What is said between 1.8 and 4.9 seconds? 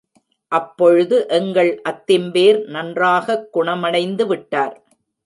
அத்திம்பேர் நன்றாகக் குணமடைந்துவிட்டார்.